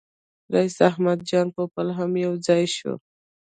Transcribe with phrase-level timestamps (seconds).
[0.53, 2.93] رییس احمد جان پوپل هم یو ځای شو.